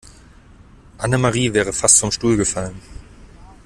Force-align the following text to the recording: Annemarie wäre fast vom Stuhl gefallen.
Annemarie 0.97 1.53
wäre 1.53 1.71
fast 1.73 1.99
vom 1.99 2.11
Stuhl 2.11 2.35
gefallen. 2.35 2.81